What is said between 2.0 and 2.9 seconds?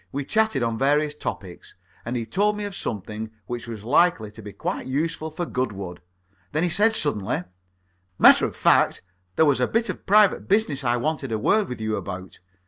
and he told me of